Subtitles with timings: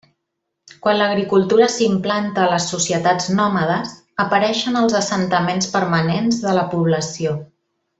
[0.85, 3.93] Quan l’agricultura s'implanta a les societats nòmades,
[4.27, 7.41] apareixen els assentaments permanents de la població.